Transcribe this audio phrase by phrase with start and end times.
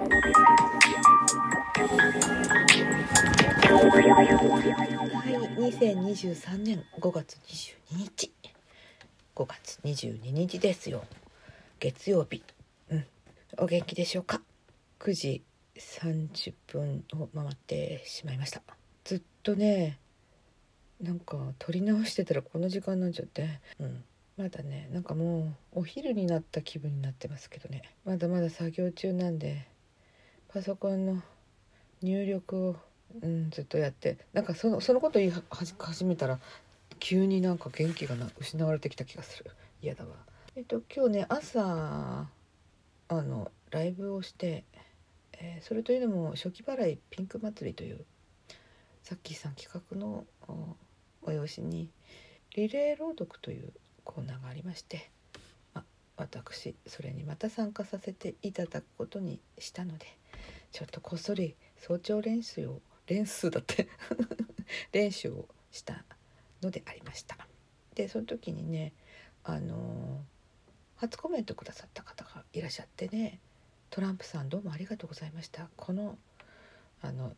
[0.00, 0.08] はい
[5.60, 7.36] 2023年5月
[7.90, 8.32] 22日。
[9.36, 11.04] 5月22日ですよ。
[11.80, 12.42] 月曜日。
[12.90, 13.04] うん。
[13.58, 14.40] お元気でしょうか
[15.00, 15.42] ？9時
[15.76, 18.62] 30分を回ってしまいました。
[19.04, 19.98] ずっとね
[20.98, 24.02] なんか撮り直してたらこの時間になっちゃってうん。
[24.38, 27.82] まだねなんかもうお昼になった気分になってますけどね。
[28.06, 29.68] まだまだ作業中なんで
[30.52, 31.22] パソコンの
[32.02, 32.76] 入力を、
[33.22, 35.32] うん、ずっとやってなんかそのそのこと言い
[35.78, 36.40] 始めたら
[36.98, 39.50] 急になんか元気がな失われてきた気がする。
[39.80, 40.10] 嫌だわ。
[40.56, 42.26] えっと今日ね朝
[43.08, 44.64] あのライブをして、
[45.32, 48.04] えー、それというのも初期払いピンク祭りという
[49.02, 50.76] さっきさん企画のお
[51.26, 51.88] 催しに
[52.56, 53.72] リレー朗読という
[54.04, 55.10] コーナーがありまして、
[55.74, 55.84] ま
[56.16, 60.06] 私それにまた参加させていただくことにしたので
[60.72, 63.88] ちょっとこっそり早朝練習を練習だって
[64.92, 66.04] 練習をした
[66.62, 67.48] のでありました。
[67.94, 68.92] でその時にね
[69.42, 70.24] あの
[70.96, 73.40] 初コメントくださった方がいらっしゃってね
[73.90, 76.18] 「トランプさんどうもありがとうございました」この
[77.02, 77.34] あの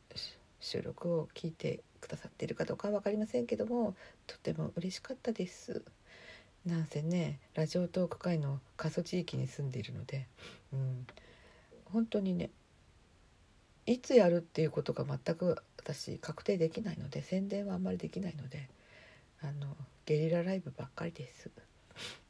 [0.61, 5.83] 収録を聞いてくださっているかどうかは分かりませんけどもとても嬉しかったです。
[6.67, 10.29] なんせねラジオトーク界の過疎地域に住んでいるので、
[10.73, 11.07] うん、
[11.87, 12.51] 本当にね
[13.87, 18.69] いつやるっていうことが全く私確定できないので宣伝はあんまりできないので
[19.43, 21.51] あのゲリラライブばっかりです。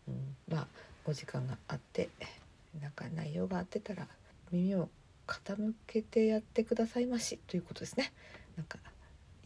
[0.08, 0.67] うん、まあ
[1.05, 2.08] お時間があって
[2.80, 4.06] なんか内容が合ってたら
[4.50, 4.89] 耳を
[5.27, 8.12] 傾けてやってくださいましということですね。
[8.56, 8.78] なんか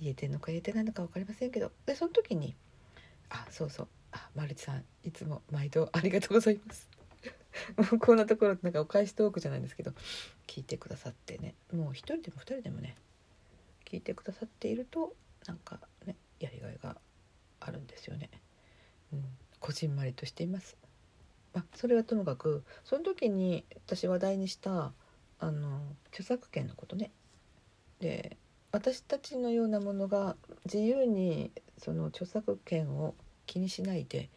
[0.00, 2.54] 言えてんのか言えてないのか分かりませんけどでその時に
[3.30, 6.88] あそうそうあマルチさんいつも毎度ありがとうございます
[8.00, 9.92] こんなところなんかお返しトークじゃないんですけど
[10.46, 12.96] 聞いてくださってねもう一人でも二人でもね
[13.84, 15.14] 聞いてくださっていると
[15.46, 16.96] なんかねやりがいが
[17.60, 18.30] あるんですよね。
[19.12, 19.24] うん、
[19.60, 20.76] こじんまりとしています。
[21.54, 24.92] まあ、それはともかくその時に私話題にした
[25.38, 27.12] あの著作権のことね。
[28.00, 28.36] で
[28.72, 33.14] 私たちのようなものが自由にその著作権を
[33.46, 34.28] 気にしないで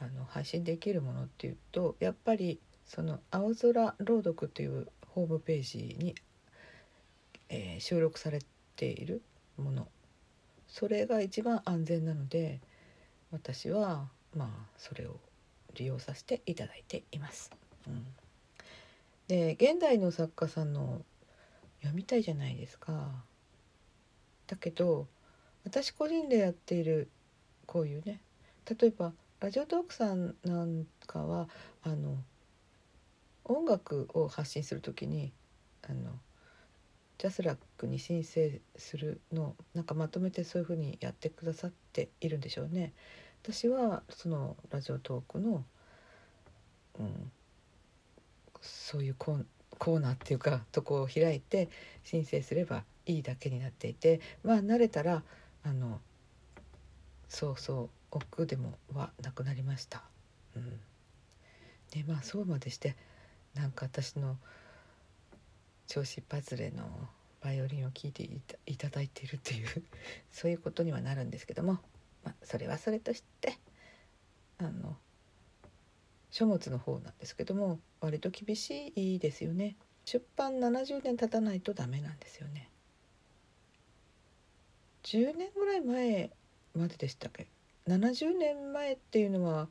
[0.00, 6.14] あの配信できるものっていうとやっぱりその「青空朗読」というホームページに、
[7.48, 8.40] えー、収録され
[8.76, 9.22] ている
[9.56, 9.88] もの
[10.68, 12.60] それが一番安全なので
[13.32, 15.18] 私はまあそれを
[15.74, 17.50] 利用させていただいています。
[17.86, 18.06] うん、
[19.26, 21.02] で現代の作家さんの
[21.80, 23.24] 読みたいじゃないですか。
[24.46, 25.06] だけど
[25.64, 27.10] 私個人でやっている
[27.66, 28.20] こういうね
[28.80, 31.48] 例えばラジオトークさんなんかは
[31.84, 32.16] あの
[33.44, 35.32] 音楽を発信する時に
[35.88, 36.10] あの
[37.18, 42.92] ジャスラックに申請するのなんかまとめてそういうふうにやってくださっているんでしょうね。
[43.44, 45.64] 私はそのラジオトークの、
[46.98, 47.30] うん、
[48.60, 49.44] そういうコー
[49.78, 51.68] コーナーっていうかとこを開いて
[52.02, 55.22] 申請すればいいだけになっていてまあ慣れたら
[55.62, 56.00] あの
[57.28, 60.02] そうそう億でもはなくなりました。
[60.56, 60.80] うん、
[61.90, 62.96] でまあそうまでして
[63.54, 64.36] なんか私の
[65.86, 67.08] 調子パズレの
[67.40, 68.28] バイオリンを聴いて
[68.66, 69.66] いただいているっていう
[70.30, 71.78] そういうことにはなるんですけども、
[72.24, 73.58] まあ、それはそれとして
[74.58, 74.96] あの
[76.30, 79.76] 書物の方なんですけども割と厳しいですよね。
[80.04, 82.70] 出版70年経たないとダメなんですよね。
[85.02, 86.30] 10年ぐらい前
[86.74, 87.46] まででしたっけ？
[87.88, 89.68] 70年前っていうのは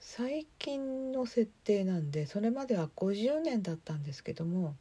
[0.00, 4.74] 最近の設定なんでそれまでは50年だったんですけども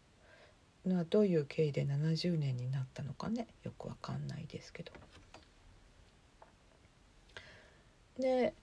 [1.10, 4.92] どういう経緯で70年になったのかねよくわかんないですけど。
[8.20, 8.54] で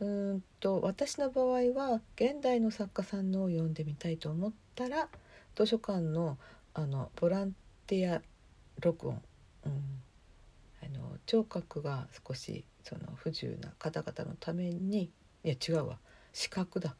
[0.00, 5.08] うんと私の場合は現代の作家さんのを読んでみたいと思ったら
[5.56, 6.36] 図書館の
[6.74, 7.54] あのボラン
[7.86, 8.20] ティア
[8.80, 9.22] 録音、
[9.64, 10.03] うん、
[11.26, 15.10] 聴覚が少しその不自由な方々のために
[15.42, 15.98] いや違うわ。
[16.32, 16.96] 視覚だ。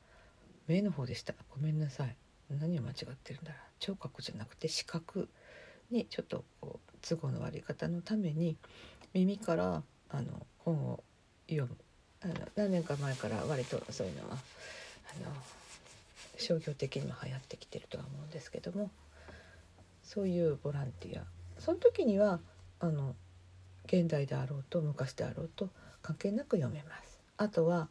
[0.67, 1.35] 目の方でした。
[1.50, 2.17] ごめんなさい。
[2.50, 3.61] 何を間違ってるんだろう。
[3.81, 5.29] 聴覚じゃなくて視覚
[5.91, 8.56] にちょっとこう都合の悪い方のために
[9.12, 11.03] 耳からあの本を
[11.49, 11.76] 読む。
[12.23, 15.35] あの何年か前から割とそういうのはあの
[16.38, 18.91] 商業的にも流行ってきてるとは思うんですけども
[20.03, 21.25] そういうボランティア。
[21.59, 22.41] その時には
[22.81, 23.15] あの
[23.86, 25.69] 現代であろうと昔であろうと
[26.02, 27.20] 関係なく読めます。
[27.36, 27.88] あとは、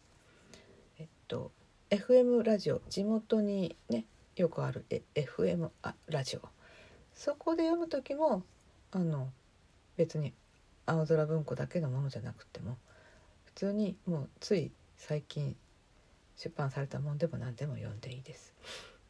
[0.99, 1.51] えっと、
[1.89, 4.05] FM ラジオ地元にね
[4.35, 6.41] よくあるえ FM あラジオ
[7.13, 8.43] そこで読む時も
[8.91, 9.29] あの
[9.95, 10.33] 別に
[10.85, 12.77] 青空文庫だけのものじゃなくても
[13.45, 15.55] 普通にもうつい最近
[16.37, 18.53] 出版されたもんでも何でも読んでいいです。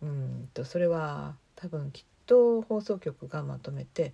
[0.01, 4.13] うんとそれは多分きっと放送局がまとめて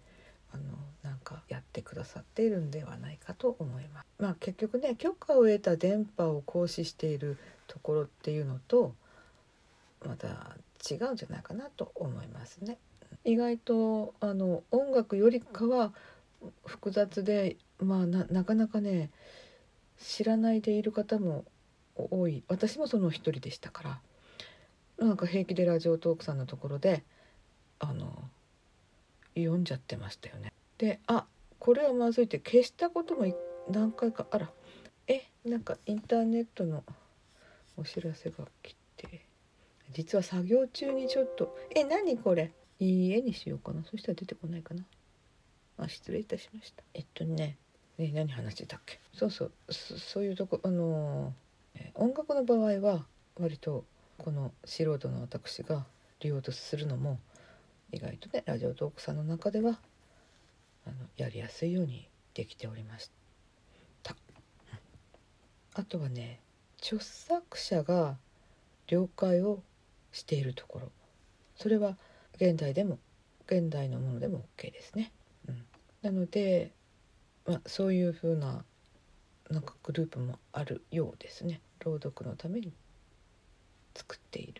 [0.52, 0.64] あの
[1.04, 4.06] なんかやってくださっているんではないかと思います。
[4.20, 7.38] まあ結局ね許可を得た電波を行使している
[7.68, 8.94] ところっていうのと
[10.06, 10.58] また
[10.90, 12.78] 違うんじゃないかなと思いますね。
[13.24, 15.94] 意外とあの音楽よりかは
[16.66, 19.10] 複雑でまあなかなかね
[20.00, 21.46] 知らないでいる方も
[21.96, 27.04] 多い私もその一人でしたからなんか平気でラジオトークさんのところで
[27.80, 28.24] あの
[29.44, 30.52] 読んじゃってましたよね。
[30.78, 31.26] であ
[31.60, 33.26] これはまずいって消したことも
[33.70, 34.50] 何回かあら
[35.08, 36.84] えなんかインターネットの
[37.78, 39.26] お知らせが来て
[39.92, 42.52] 実は作業中にちょっとえ何これ？
[42.80, 43.84] いい絵にしようかな。
[43.84, 44.84] そしたら出てこないかな。
[45.78, 46.84] あ失礼いたしました。
[46.94, 47.58] えっとね
[47.98, 49.00] ね何話してたっけ？
[49.14, 53.06] そうそうそういうとこあのー、音楽の場合は
[53.38, 53.84] 割と
[54.18, 55.86] この素人の私が
[56.22, 57.20] 利用とするのも
[57.92, 59.80] 意外とねラジオトークさんの中では
[60.86, 63.10] あのやりやすいようにできておりまし
[64.04, 64.16] た。
[65.74, 66.42] あとはね
[66.82, 68.18] 著作者が
[68.88, 69.62] 了解を
[70.12, 70.92] しているところ
[71.56, 71.98] それは
[72.36, 73.00] 現代でも
[73.46, 75.12] 現代のものでも OK ですね。
[75.48, 75.66] うん、
[76.02, 76.72] なので、
[77.46, 78.64] まあ、そういうふうな
[79.50, 81.62] なんかグループもあるようですね。
[81.80, 82.72] 朗読のために
[83.96, 84.54] 作ってい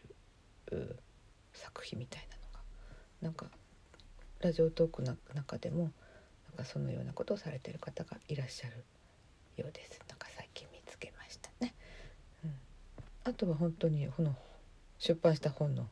[0.72, 0.98] る
[1.54, 2.60] 作品みたいなのが
[3.22, 3.46] なんか
[4.42, 5.92] ラジオトークの中でも
[6.48, 8.84] なんかそのようなことをされてる方がいらっしゃる
[9.58, 10.00] ようです。
[10.08, 11.74] なんか最近見つけましたね。
[12.46, 12.54] うん、
[13.26, 14.36] あとは本当にこの
[14.98, 15.90] 出版した本の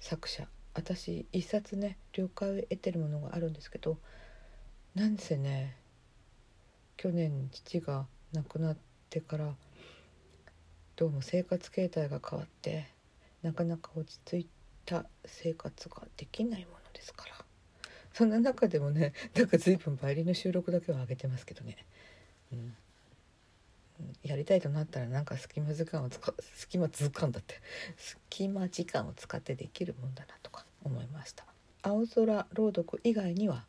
[0.00, 3.98] 作者私一冊ね了解を得てるものがあるんですけど
[4.94, 5.76] なんせね
[6.96, 8.76] 去年父が亡くなっ
[9.10, 9.54] てから
[10.96, 12.88] どうも生活形態が変わって
[13.42, 14.48] なかなか落ち着い
[14.84, 17.44] た生活ができないものですから。
[18.12, 21.76] そんな中でもね なんか随分バイオリンの収録だけは上げてますけどね、
[22.52, 22.74] うん、
[24.24, 27.60] やりたいとなったらなんか隙間時間を使隙間時間だって。
[27.96, 31.46] 隙間時間を使ってできるもんだなとか思いました。
[31.82, 33.64] 青空朗読以外には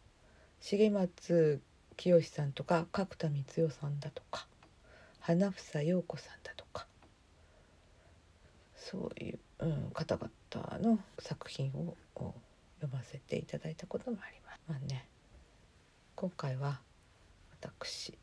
[0.61, 1.61] 重松
[1.95, 4.47] 清さんとか角田光代さんだとか
[5.19, 6.87] 花房陽子さんだとか
[8.75, 11.71] そういう、うん、方々の作品
[12.15, 12.33] を
[12.81, 14.59] 読ませていただいたこともあります。
[14.67, 15.05] まあね
[16.15, 16.79] 今回は
[17.51, 18.17] 私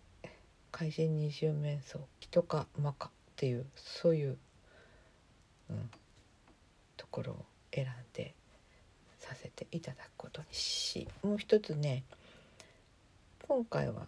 [0.71, 4.39] 怪人二十面相人か馬かっていうそういう、
[5.71, 5.91] うん、
[6.97, 8.35] ところを選んで
[9.19, 12.05] させていただくことにしもう一つね
[13.49, 14.07] 今回は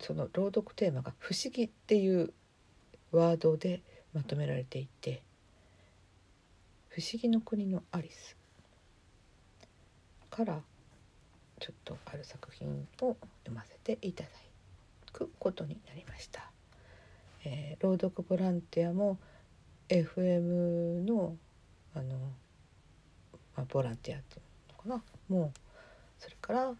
[0.00, 2.32] その朗読テーマが「不思議」っていう
[3.12, 3.82] ワードで
[4.12, 5.22] まとめられていて
[6.90, 8.36] 「不思議の国のアリス」
[10.44, 10.60] から
[11.58, 14.30] ちょっとある作品を読ませていただ。
[15.12, 16.50] くことになりました。
[17.44, 19.18] えー、朗読ボランティアも
[19.88, 21.36] FM の
[21.94, 22.18] あの、
[23.56, 25.52] まあ、ボランティアっていうのかなもう
[26.18, 26.74] それから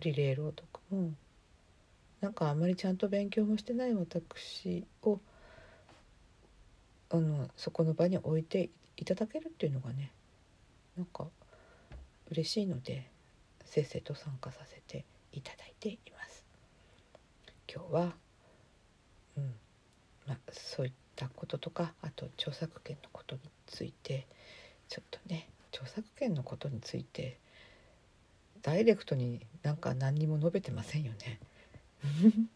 [0.00, 1.12] リレー朗読も
[2.20, 5.18] なんかあまりちゃんと勉強もしてない私を
[7.10, 10.12] あのそこの場に置いていただけるっていうのがね
[10.96, 11.26] なんか
[12.30, 13.10] 嬉しいので
[13.64, 16.44] せっせと参加させていただいています。
[17.72, 18.12] 今日は、
[19.36, 19.54] うん
[20.26, 24.26] まあ、そういったこととかあと著作権のことについて
[24.88, 27.38] ちょっとね著作権のことについて
[28.62, 31.38] ダイレクトになんか何にも述べてませんよね。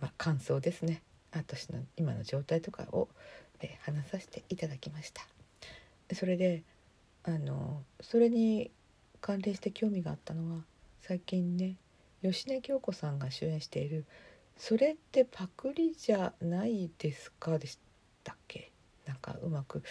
[0.00, 3.08] まあ感想ですね私の今の状態とかを、
[3.60, 5.26] え話させていただきました。
[6.14, 6.62] それで
[7.24, 8.70] あのそれに
[9.20, 10.62] 関連して興味があったのは
[11.00, 11.76] 最近ね
[12.22, 14.04] 芳根京子さんが主演している
[14.56, 17.78] 「それってパクリじゃないですか?」でし
[18.22, 18.70] たっけ？
[19.06, 19.82] なんかうまく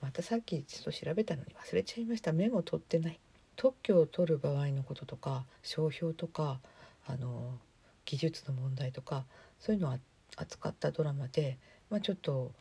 [0.00, 2.32] またさっきちょっと調べたのに忘れちゃいました。
[2.32, 3.18] メモ取ってない。
[3.56, 6.60] 特許を取る場合のこととか商標とか
[7.06, 7.58] あの
[8.04, 9.24] 技術の問題とか
[9.58, 9.98] そういうのを
[10.36, 11.58] 扱ったドラマで、
[11.90, 12.52] まあ、ちょっと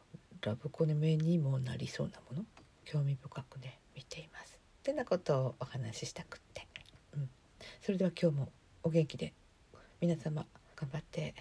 [0.41, 2.45] ラブコネ目にもなりそうなもの？
[2.86, 3.77] 興味深くね。
[4.00, 4.58] 見ています。
[4.79, 6.65] ってなことをお話ししたくって、
[7.18, 7.29] うん、
[7.82, 8.50] それでは今日も
[8.82, 9.34] お元気で
[10.00, 10.46] 皆様
[10.77, 11.36] 頑張って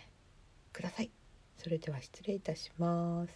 [0.73, 1.11] ください。
[1.57, 3.33] それでは失礼いたします。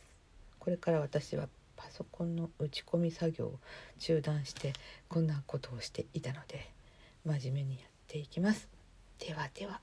[0.58, 3.58] これから私はパソコンの打ち込み作業を
[4.00, 4.72] 中断して
[5.08, 6.72] こんなことをしていたので
[7.24, 8.68] 真面目にやっていきます。
[9.20, 9.80] ではでは。